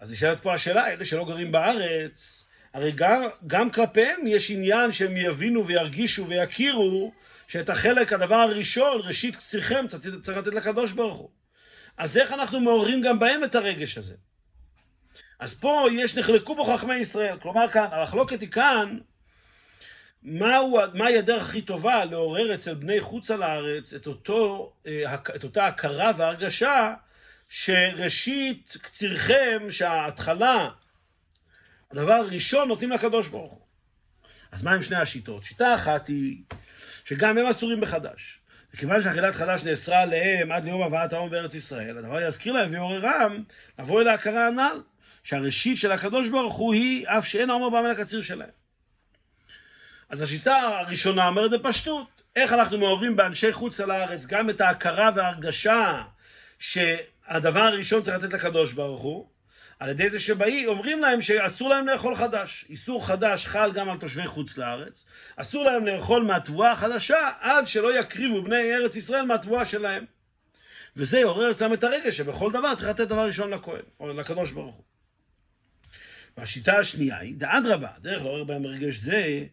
[0.00, 5.16] אז נשאלת פה השאלה, אלה שלא גרים בארץ, הרי גם, גם כלפיהם יש עניין שהם
[5.16, 7.12] יבינו וירגישו ויכירו
[7.48, 9.86] שאת החלק, הדבר הראשון, ראשית קציכם,
[10.22, 11.30] צריך לתת לקדוש ברוך הוא.
[11.96, 14.14] אז איך אנחנו מעוררים גם בהם את הרגש הזה?
[15.38, 17.38] אז פה יש, נחלקו בו חכמי ישראל.
[17.38, 18.98] כלומר, כאן, המחלוקת היא כאן,
[20.22, 25.44] מהו, מהי הדרך הכי טובה לעורר אצל בני חוץ על הארץ את, אותו, אה, את
[25.44, 26.94] אותה הכרה והרגשה
[27.48, 30.68] שראשית קצירכם, שההתחלה,
[31.90, 33.60] הדבר הראשון נותנים לקדוש ברוך הוא.
[34.52, 35.44] אז מה עם שני השיטות?
[35.44, 36.42] שיטה אחת היא
[37.04, 38.38] שגם הם אסורים בחדש.
[38.74, 43.42] וכיוון שאכילת חדש נאסרה עליהם עד ליום הבאת העם בארץ ישראל, הדבר יזכיר להם ויעוררם
[43.78, 44.82] לבוא אל ההכרה הנ"ל,
[45.24, 48.50] שהראשית של הקדוש ברוך הוא היא אף שאין העומר בא מן הקציר שלהם.
[50.08, 55.10] אז השיטה הראשונה אומרת בפשטות, איך אנחנו מעוררים באנשי חוץ על הארץ גם את ההכרה
[55.14, 56.02] וההרגשה
[56.58, 59.28] שהדבר הראשון צריך לתת לקדוש ברוך הוא,
[59.78, 62.64] על ידי זה שבאים, אומרים להם שאסור להם לאכול חדש.
[62.68, 65.04] איסור חדש חל גם על תושבי חוץ לארץ.
[65.36, 70.04] אסור להם לאכול מהתבואה החדשה עד שלא יקריבו בני ארץ ישראל מהתבואה שלהם.
[70.96, 74.74] וזה יעורר אצלם את הרגש שבכל דבר צריך לתת דבר ראשון לכהן, או לקדוש ברוך
[74.74, 74.84] הוא.
[76.38, 79.44] והשיטה השנייה היא, דאדרבה, הדרך לעורר בהם רגש זה,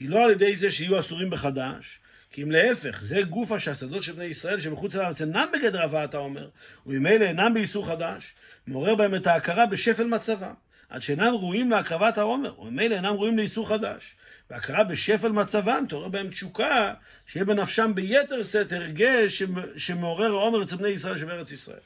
[0.00, 4.12] היא לא על ידי זה שיהיו אסורים בחדש, כי אם להפך, זה גופה שהשדות של
[4.12, 6.48] בני ישראל שמחוץ לארץ אינם בגדר הבאת העומר,
[6.86, 8.34] וממילא אינם באיסור חדש,
[8.66, 10.54] מעורר בהם את ההכרה בשפל מצבם,
[10.88, 14.16] עד שאינם ראויים להקרבת העומר, וממילא אינם ראויים לאיסור חדש.
[14.50, 16.94] והכרה בשפל מצבם תעורר בהם תשוקה,
[17.26, 19.42] שיהיה בנפשם ביתר שאת הרגש
[19.76, 21.78] שמעורר העומר אצל בני ישראל שבארץ ישראל.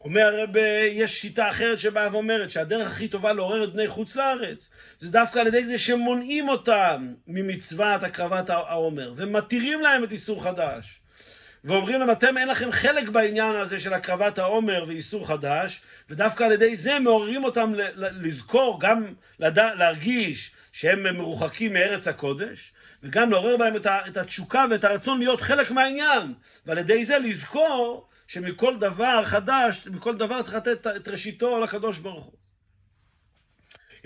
[0.00, 0.50] אומר הרב,
[0.90, 5.38] יש שיטה אחרת שבאה ואומרת שהדרך הכי טובה לעורר את בני חוץ לארץ זה דווקא
[5.38, 10.97] על ידי זה שמונעים אותם ממצוות הקרבת העומר ומתירים להם את איסור חדש
[11.64, 16.52] ואומרים להם אתם אין לכם חלק בעניין הזה של הקרבת העומר ואיסור חדש ודווקא על
[16.52, 23.76] ידי זה מעוררים אותם לזכור גם לדע, להרגיש שהם מרוחקים מארץ הקודש וגם לעורר בהם
[23.86, 26.34] את התשוקה ואת הרצון להיות חלק מהעניין
[26.66, 32.24] ועל ידי זה לזכור שמכל דבר חדש, מכל דבר צריך לתת את ראשיתו לקדוש ברוך
[32.24, 32.32] הוא.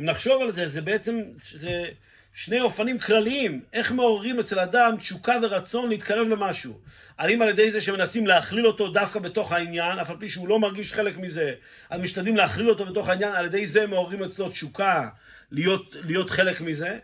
[0.00, 1.88] אם נחשוב על זה, זה בעצם, זה
[2.34, 6.78] שני אופנים כלליים, איך מעוררים אצל אדם תשוקה ורצון להתקרב למשהו.
[7.18, 10.58] האם על ידי זה שמנסים להכליל אותו דווקא בתוך העניין, אף על פי שהוא לא
[10.58, 11.54] מרגיש חלק מזה,
[11.90, 15.08] אז משתדלים להכליל אותו בתוך העניין, על ידי זה מעוררים אצלו תשוקה
[15.50, 16.98] להיות, להיות חלק מזה,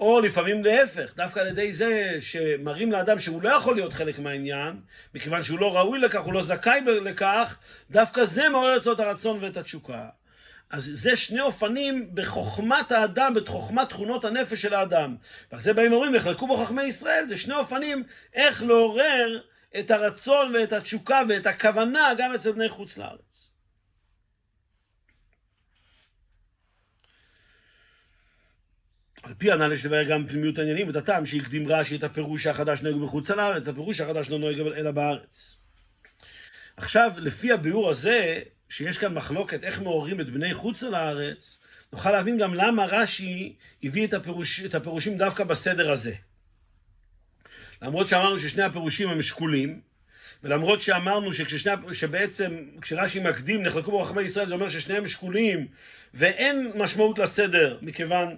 [0.00, 4.76] או לפעמים להפך, דווקא על ידי זה שמראים לאדם שהוא לא יכול להיות חלק מהעניין,
[5.14, 7.58] מכיוון שהוא לא ראוי לכך, הוא לא זכאי לכך,
[7.90, 10.08] דווקא זה מעורר אצלו את הרצון ואת התשוקה.
[10.74, 15.16] אז זה שני אופנים בחוכמת האדם, בחוכמת תכונות הנפש של האדם.
[15.52, 19.40] ועל זה באים אומרים, נחלקו בו חכמי ישראל, זה שני אופנים איך לעורר
[19.78, 23.50] את הרצון ואת התשוקה ואת הכוונה גם אצל בני חוץ לארץ.
[29.22, 32.82] על פי הנ"ל יש לבאר גם פנימיות העניינים, את הטעם שהקדים רש"י את הפירוש החדש
[32.82, 35.56] נוהג בחוץ לארץ, הפירוש החדש לא נוהג אלא בארץ.
[36.76, 38.40] עכשיו, לפי הביאור הזה,
[38.76, 41.58] שיש כאן מחלוקת איך מעוררים את בני חוץ לארץ,
[41.92, 46.14] נוכל להבין גם למה רש"י הביא את, הפירוש, את הפירושים דווקא בסדר הזה.
[47.82, 49.80] למרות שאמרנו ששני הפירושים הם שקולים,
[50.44, 55.66] ולמרות שאמרנו שכששני, שבעצם כשרש"י מקדים נחלקו בו חכמי ישראל זה אומר ששניהם שקולים
[56.14, 58.36] ואין משמעות לסדר מכיוון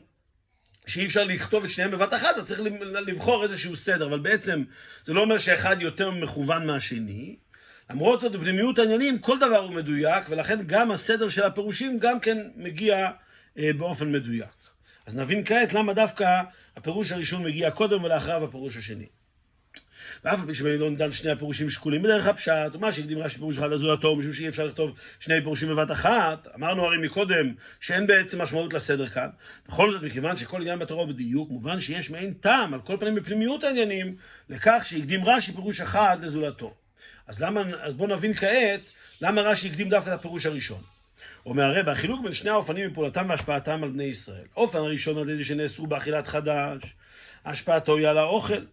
[0.86, 2.60] שאי אפשר לכתוב את שניהם בבת אחת, אז צריך
[3.06, 4.64] לבחור איזשהו סדר, אבל בעצם
[5.04, 7.36] זה לא אומר שאחד יותר מכוון מהשני.
[7.90, 12.38] למרות זאת, בפנימיות העניינים כל דבר הוא מדויק, ולכן גם הסדר של הפירושים גם כן
[12.56, 13.10] מגיע
[13.58, 14.48] אה, באופן מדויק.
[15.06, 16.42] אז נבין כעת למה דווקא
[16.76, 19.06] הפירוש הראשון מגיע קודם ולאחריו הפירוש השני.
[20.24, 23.70] ואף על פי שבנידון דן שני הפירושים שקולים בדרך הפשט, מה שהקדים רש"י פירוש אחד
[23.70, 28.72] לזולתו, משום שאי אפשר לכתוב שני פירושים בבת אחת, אמרנו הרי מקודם שאין בעצם משמעות
[28.72, 29.28] לסדר כאן.
[29.68, 33.14] בכל זאת, מכיוון שכל עניין בתורה הוא בדיוק, מובן שיש מעין טעם, על כל פנים
[33.14, 34.16] בפנימיות העניינים,
[34.48, 36.74] לכך שהקדים רש"י פירוש אחד לזולתו.
[37.26, 38.80] אז, למה, אז בואו נבין כעת
[39.20, 40.82] למה רש"י הקדים דווקא את הפירוש הראשון.
[41.46, 44.46] אומר הרב, החילוק בין שני האופנים מפעולתם והשפעתם על בני ישראל.
[44.56, 46.82] האופן הראשון על ידי שנאסרו באכילת חדש,
[47.44, 48.66] השפעתו היא על האוכל.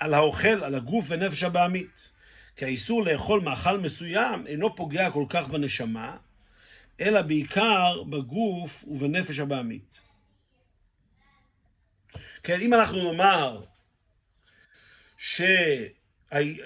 [0.00, 2.08] על האוכל, על הגוף ונפש הבעמית.
[2.56, 6.16] כי האיסור לאכול מאכל מסוים אינו פוגע כל כך בנשמה,
[7.00, 10.00] אלא בעיקר בגוף ובנפש הבעמית.
[12.42, 13.64] כן, אם אנחנו נאמר
[15.18, 15.42] ש...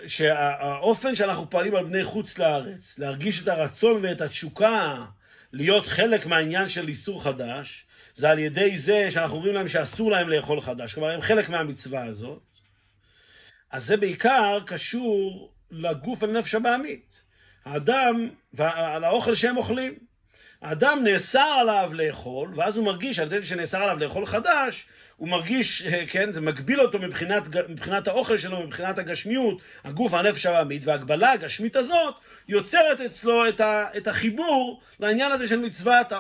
[0.07, 5.05] שהאופן שאנחנו פועלים על בני חוץ לארץ, להרגיש את הרצון ואת התשוקה
[5.53, 10.29] להיות חלק מהעניין של איסור חדש, זה על ידי זה שאנחנו אומרים להם שאסור להם
[10.29, 12.43] לאכול חדש, כלומר הם חלק מהמצווה הזאת,
[13.71, 17.23] אז זה בעיקר קשור לגוף ולנפש הבעמית.
[17.65, 20.10] האדם, ועל האוכל שהם אוכלים.
[20.63, 25.83] האדם נאסר עליו לאכול, ואז הוא מרגיש, על ידי שנאסר עליו לאכול חדש, הוא מרגיש,
[25.83, 31.77] כן, זה מגביל אותו מבחינת, מבחינת האוכל שלו, מבחינת הגשמיות, הגוף והנפש העממית, וההגבלה הגשמית
[31.77, 32.15] הזאת
[32.49, 36.13] יוצרת אצלו את, ה, את החיבור לעניין הזה של מצוות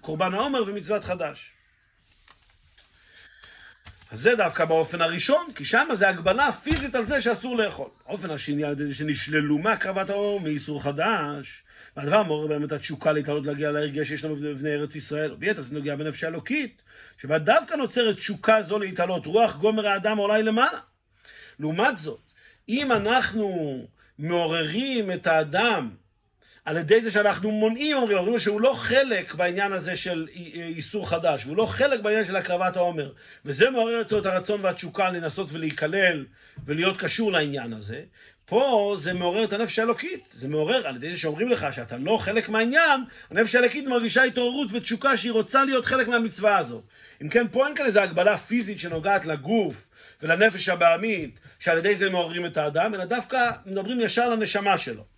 [0.00, 1.52] קורבן העומר ומצוות חדש.
[4.10, 7.88] אז זה דווקא באופן הראשון, כי שם זה הגבלה פיזית על זה שאסור לאכול.
[8.06, 11.62] האופן השני על ידי שנשללו מהקרבת האור מאיסור חדש,
[11.98, 15.74] והדבר מעורר בהם את התשוקה להתעלות להגיע להרגש שיש לנו בבני ארץ ישראל, וביתר זה
[15.74, 16.82] נוגע בנפש האלוקית,
[17.18, 20.78] שבה דווקא נוצרת תשוקה זו להתעלות, רוח גומר האדם עולה למעלה.
[21.60, 22.20] לעומת זאת,
[22.68, 23.78] אם אנחנו
[24.18, 25.90] מעוררים את האדם
[26.68, 31.46] על ידי זה שאנחנו מונעים, אומרים, אומרים שהוא לא חלק בעניין הזה של איסור חדש,
[31.46, 33.12] והוא לא חלק בעניין של הקרבת העומר,
[33.44, 36.24] וזה מעורר אצלו את הרצון והתשוקה לנסות ולהיכלל
[36.66, 38.02] ולהיות קשור לעניין הזה.
[38.44, 42.18] פה זה מעורר את הנפש האלוקית, זה מעורר על ידי זה שאומרים לך שאתה לא
[42.18, 46.84] חלק מהעניין, הנפש האלוקית מרגישה התעוררות ותשוקה שהיא רוצה להיות חלק מהמצווה הזאת.
[47.22, 49.88] אם כן, פה אין כאן איזו הגבלה פיזית שנוגעת לגוף
[50.22, 55.17] ולנפש הבעמית, שעל ידי זה מעוררים את האדם, אלא דווקא מדברים ישר לנשמה שלו.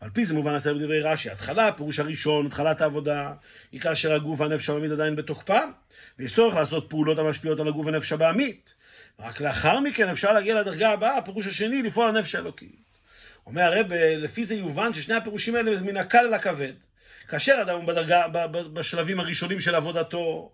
[0.00, 3.32] על פי זה מובן הסדר בדברי רש"י, התחלה, הפירוש הראשון, התחלת העבודה,
[3.72, 5.70] היא כאשר הגוף והנפש הבעמית עדיין בתוקפם,
[6.18, 8.74] ויש צורך לעשות פעולות המשפיעות על הגוף והנפש הבעמית.
[9.18, 12.86] רק לאחר מכן אפשר להגיע לדרגה הבאה, הפירוש השני, לפעול הנפש האלוקית.
[13.46, 16.72] אומר הרב, לפי זה יובן ששני הפירושים האלה מן הקל אל הכבד.
[17.28, 18.28] כאשר אדם הוא בדרגה,
[18.72, 20.52] בשלבים הראשונים של עבודתו,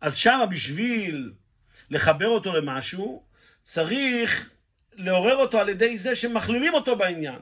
[0.00, 1.32] אז שמה בשביל
[1.90, 3.22] לחבר אותו למשהו,
[3.62, 4.50] צריך
[4.94, 7.38] לעורר אותו על ידי זה שמכלילים אותו בעניין.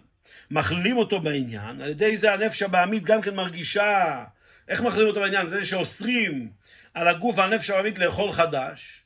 [0.51, 4.25] מכלילים אותו בעניין, על ידי זה הנפש הבעמית גם כן מרגישה,
[4.69, 5.47] איך מכלילים אותו בעניין?
[5.47, 6.51] על ידי שאוסרים
[6.95, 9.03] על הגוף והנפש הבעמית לאכול חדש.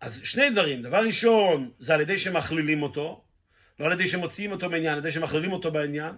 [0.00, 3.22] אז שני דברים, דבר ראשון זה על ידי שמכלילים אותו,
[3.80, 6.12] לא על ידי שמוציאים אותו בעניין, על ידי שמכלילים אותו בעניין,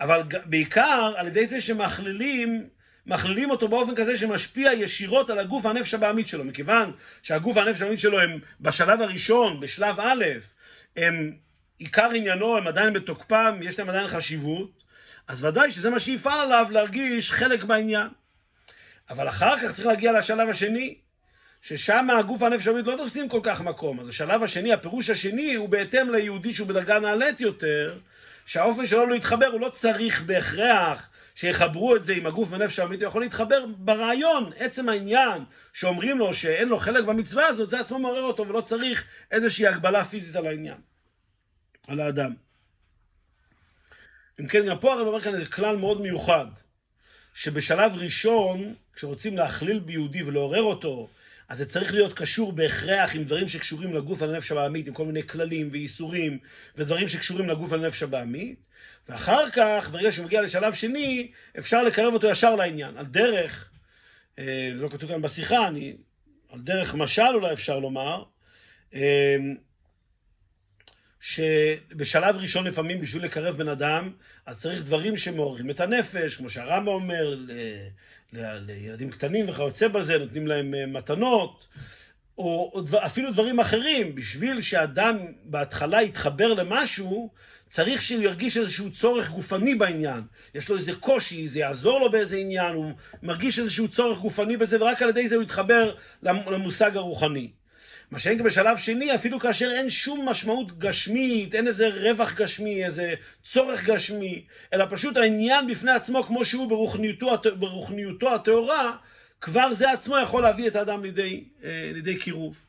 [0.00, 2.68] אבל בעיקר על ידי זה שמכלילים
[3.06, 8.00] מכלילים אותו באופן כזה שמשפיע ישירות על הגוף והנפש הבעמית שלו, מכיוון שהגוף והנפש הבעמית
[8.00, 10.24] שלו הם בשלב הראשון, בשלב א',
[10.96, 11.36] הם
[11.78, 14.70] עיקר עניינו, הם עדיין בתוקפם, יש להם עדיין חשיבות,
[15.28, 18.08] אז ודאי שזה מה שיפעל עליו להרגיש חלק בעניין.
[19.10, 20.94] אבל אחר כך צריך להגיע לשלב השני,
[21.62, 24.00] ששם הגוף והנפש הבאמת לא תופסים כל כך מקום.
[24.00, 27.98] אז השלב השני, הפירוש השני, הוא בהתאם ליהודי שהוא בדרגה נעלית יותר,
[28.46, 33.08] שהאופן שלו להתחבר, הוא לא צריך בהכרח שיחברו את זה עם הגוף ונפש האמיתי, הוא
[33.08, 38.22] יכול להתחבר ברעיון, עצם העניין, שאומרים לו שאין לו חלק במצווה הזאת, זה עצמו מעורר
[38.22, 40.76] אותו, ולא צריך איזושהי הגבלה פיזית על העניין.
[41.86, 42.34] על האדם.
[44.40, 46.46] אם כן, גם פה הרב אומר כאן איזה כלל מאוד מיוחד,
[47.34, 51.08] שבשלב ראשון, כשרוצים להכליל ביהודי ולעורר אותו,
[51.48, 55.22] אז זה צריך להיות קשור בהכרח עם דברים שקשורים לגוף ולנפש הבעמית, עם כל מיני
[55.22, 56.38] כללים ואיסורים
[56.76, 58.62] ודברים שקשורים לגוף ולנפש הבעמית,
[59.08, 62.96] ואחר כך, ברגע שהוא מגיע לשלב שני, אפשר לקרב אותו ישר לעניין.
[62.96, 63.70] על דרך,
[64.38, 65.96] אה, לא כתוב כאן בשיחה, אני,
[66.48, 68.22] על דרך משל אולי אפשר לומר,
[68.94, 69.36] אה,
[71.26, 74.10] שבשלב ראשון לפעמים בשביל לקרב בן אדם,
[74.46, 77.50] אז צריך דברים שמעוררים את הנפש, כמו שהרמב"ם אומר, ל,
[78.32, 81.66] ל, לילדים קטנים וכיוצא בזה, נותנים להם אה, מתנות,
[82.38, 87.30] או, או דבר, אפילו דברים אחרים, בשביל שאדם בהתחלה יתחבר למשהו,
[87.68, 90.22] צריך שהוא ירגיש איזשהו צורך גופני בעניין.
[90.54, 94.82] יש לו איזה קושי, זה יעזור לו באיזה עניין, הוא מרגיש איזשהו צורך גופני בזה,
[94.82, 97.50] ורק על ידי זה הוא יתחבר למושג הרוחני.
[98.10, 103.14] מה שאין בשלב שני, אפילו כאשר אין שום משמעות גשמית, אין איזה רווח גשמי, איזה
[103.42, 108.96] צורך גשמי, אלא פשוט העניין בפני עצמו, כמו שהוא ברוחניותו, ברוחניותו הטהורה,
[109.40, 112.66] כבר זה עצמו יכול להביא את האדם לידי, אה, לידי קירוב.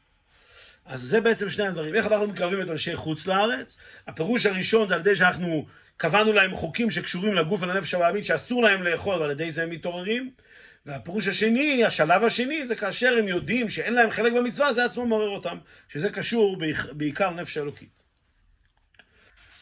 [0.86, 1.96] אז זה בעצם שני הדברים.
[1.96, 3.78] איך אנחנו מקרבים את אנשי חוץ לארץ?
[4.08, 5.66] הפירוש הראשון זה על ידי שאנחנו
[5.98, 10.32] קבענו להם חוקים שקשורים לגוף ולנפש הבעמית שאסור להם לאכול, ועל ידי זה הם מתעוררים.
[10.88, 15.30] והפירוש השני, השלב השני, זה כאשר הם יודעים שאין להם חלק במצווה, זה עצמו מעורר
[15.30, 15.58] אותם,
[15.90, 16.58] שזה קשור
[16.92, 18.04] בעיקר לנפש האלוקית.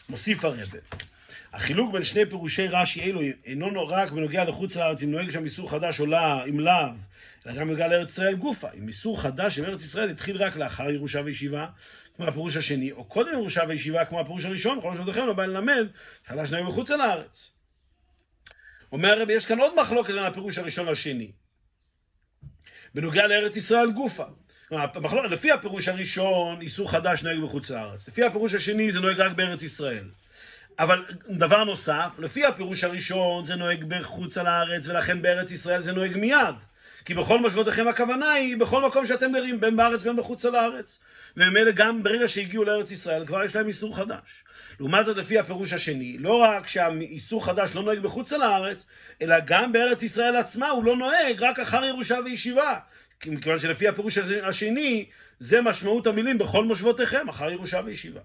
[0.08, 0.78] מוסיף הרבה.
[1.52, 5.70] החילוק בין שני פירושי רש"י אלו אינו רק בנוגע לחוץ לארץ, אם נוהג שם איסור
[5.70, 6.72] חדש או לא, אם לאו,
[7.46, 8.68] אלא גם בנוגע לארץ ישראל גופה.
[8.78, 11.66] אם איסור חדש עם ארץ ישראל התחיל רק לאחר ירושה וישיבה,
[12.16, 15.86] כמו הפירוש השני, או קודם ירושה וישיבה, כמו הפירוש הראשון, בכל משמעותיכם לא בא ללמד,
[16.26, 17.55] חדש נוהג מחוץ לארץ.
[18.92, 21.30] אומר הרבי, יש כאן עוד מחלוקת בין הפירוש הראשון לשני.
[22.94, 24.24] בנוגע לארץ ישראל גופה.
[24.70, 28.08] המחלוקת, לפי הפירוש הראשון, איסור חדש נוהג בחוץ לארץ.
[28.08, 30.04] לפי הפירוש השני, זה נוהג רק בארץ ישראל.
[30.78, 35.92] אבל דבר נוסף, לפי הפירוש הראשון, זה נוהג בחוץ על הארץ, ולכן בארץ ישראל זה
[35.92, 36.54] נוהג מיד.
[37.06, 40.98] כי בכל מושבותיכם הכוונה היא בכל מקום שאתם גרים, בין בארץ בין מחוצה לארץ.
[41.36, 44.44] וממילא גם ברגע שהגיעו לארץ ישראל כבר יש להם איסור חדש.
[44.80, 48.86] לעומת זאת לפי הפירוש השני, לא רק שהאיסור חדש לא נוהג בחוצה לארץ,
[49.22, 52.78] אלא גם בארץ ישראל עצמה הוא לא נוהג רק אחר ירושה וישיבה.
[53.26, 55.06] מכיוון שלפי הפירוש השני,
[55.40, 58.20] זה משמעות המילים בכל מושבותיכם, אחר ירושה וישיבה.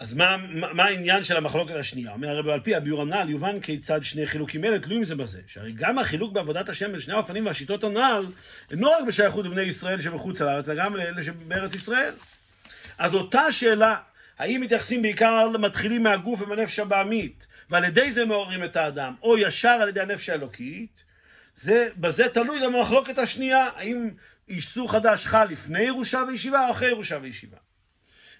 [0.00, 2.12] אז מה, מה, מה העניין של המחלוקת השנייה?
[2.12, 5.40] אומר הרב על פי הביאור הנ"ל, יובן כיצד שני חילוקים אלה תלויים זה בזה.
[5.46, 8.26] שהרי גם החילוק בעבודת השם בין שני האופנים והשיטות הנ"ל,
[8.70, 12.14] אינו רק בשייכות לבני ישראל שבחוץ לארץ, אלא גם לאלה שבארץ ישראל.
[12.98, 13.96] אז אותה שאלה,
[14.38, 19.68] האם מתייחסים בעיקר למתחילים מהגוף ומהנפש הבעמית, ועל ידי זה מעוררים את האדם, או ישר
[19.68, 21.04] על ידי הנפש האלוקית,
[21.54, 24.10] זה, בזה תלוי גם המחלוקת השנייה, האם
[24.48, 27.56] איסור חדש חל לפני ירושה וישיבה או אחרי ירושה וישיבה.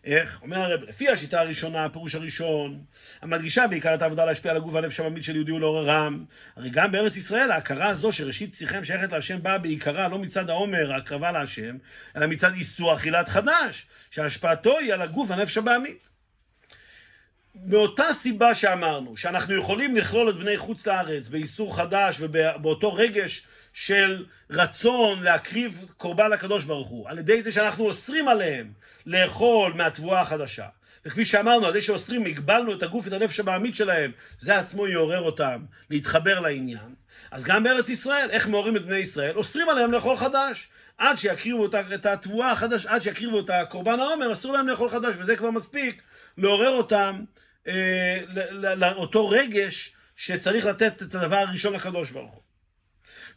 [0.05, 0.39] איך?
[0.43, 2.85] אומר הרב, לפי השיטה הראשונה, הפירוש הראשון,
[3.23, 6.25] המדגישה בעיקר את העבודה להשפיע על הגוף והנפש הממית של יהודי ולעוררם.
[6.57, 10.93] הרי גם בארץ ישראל ההכרה הזו שראשית שיחם שייכת להשם באה בעיקרה לא מצד העומר,
[10.93, 11.77] ההקרבה להשם,
[12.17, 16.11] אלא מצד איסור אכילת חדש, שהשפעתו היא על הגוף והנפש הבעמית.
[17.55, 24.27] מאותה סיבה שאמרנו, שאנחנו יכולים לכלול את בני חוץ לארץ באיסור חדש ובאותו רגש של
[24.51, 28.73] רצון להקריב קורבן לקדוש ברוך הוא, על ידי זה שאנחנו אוסרים עליהם
[29.07, 30.67] לאכול מהתבואה החדשה.
[31.05, 35.21] וכפי שאמרנו, על ידי שאוסרים, הגבלנו את הגוף ואת הנפש הבעמית שלהם, זה עצמו יעורר
[35.21, 36.95] אותם להתחבר לעניין.
[37.31, 39.37] אז גם בארץ ישראל, איך מעוררים את בני ישראל?
[39.37, 40.69] אוסרים עליהם לאכול חדש.
[40.99, 45.37] עד שיקריבו את התבואה החדש, עד שיקריבו את הקורבן העומר, אסור להם לאכול חדש, וזה
[45.37, 46.03] כבר מספיק
[46.39, 47.25] לעורר אותם
[47.69, 48.19] אה,
[48.77, 52.50] לאותו רגש שצריך לתת את הדבר הראשון לקדוש ברוך הוא.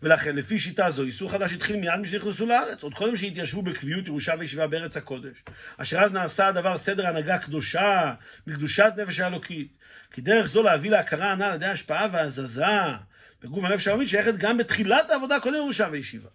[0.04, 4.34] ולכן, לפי שיטה זו, איסור חדש התחיל מיד משנכנסו לארץ, עוד קודם שהתיישבו בקביעות ירושה
[4.40, 5.38] וישיבה בארץ הקודש.
[5.78, 8.14] אשר אז נעשה הדבר סדר הנהגה קדושה,
[8.48, 9.68] מקדושת נפש האלוקית.
[10.12, 12.66] כי דרך זו להביא להכרה הנ"ל על ידי השפעה והזזה
[13.42, 16.30] בגוף הנפש העממית שייכת גם בתחילת העבודה קודם ירושה וישיבה.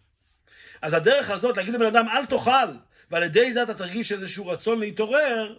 [0.82, 2.68] אז הדרך הזאת להגיד לבן אדם אל תאכל,
[3.10, 5.56] ועל ידי זה אתה תרגיש איזשהו רצון להתעורר,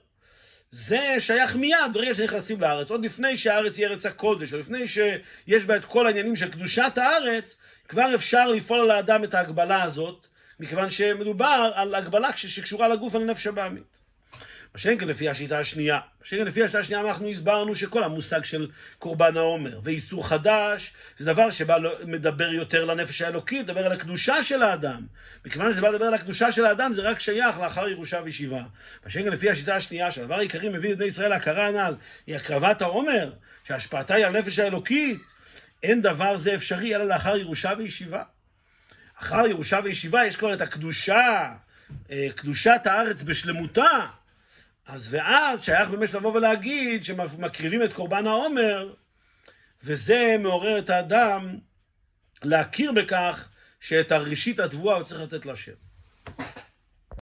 [0.71, 5.63] זה שייך מיד ברגע שנכנסים לארץ, עוד לפני שהארץ היא ארץ הקודש, או לפני שיש
[5.65, 7.57] בה את כל העניינים של קדושת הארץ,
[7.89, 10.27] כבר אפשר לפעול על האדם את ההגבלה הזאת,
[10.59, 14.01] מכיוון שמדובר על הגבלה שקשורה לגוף ולנפש הבעמית.
[14.73, 15.95] מה שאין כאן לפי השיטה השנייה.
[15.95, 18.67] מה שאין כאן לפי השיטה השנייה אנחנו הסברנו שכל המושג של
[18.99, 21.77] קורבן העומר ואיסור חדש זה דבר שבא
[22.51, 25.05] יותר לנפש האלוקית, מדבר על הקדושה של האדם.
[25.45, 28.61] מכיוון שזה בא לדבר על הקדושה של האדם זה רק שייך לאחר ירושה וישיבה.
[29.03, 31.95] מה שאין כאן לפי השיטה השנייה שהדבר העיקרי מביא את בני ישראל להכרה הנ"ל
[32.27, 33.31] היא הקרבת העומר
[33.63, 35.19] שהשפעתה היא על הנפש האלוקית
[35.83, 38.23] אין דבר זה אפשרי אלא לאחר ירושה וישיבה.
[39.15, 41.53] אחר ירושה וישיבה יש כבר את הקדושה,
[42.11, 44.07] אה, קדושת הארץ בשלמותה.
[44.87, 48.93] אז ואז שייך באמת לבוא ולהגיד שמקריבים את קורבן העומר,
[49.83, 51.57] וזה מעורר את האדם
[52.43, 55.71] להכיר בכך שאת הראשית התבואה הוא צריך לתת לשם.